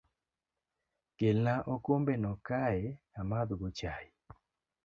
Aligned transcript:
Kelna 1.17 1.53
okombe 1.73 2.13
no 2.23 2.31
kae 2.47 2.81
amadh 3.19 3.51
go 3.59 3.67
chai 3.79 4.05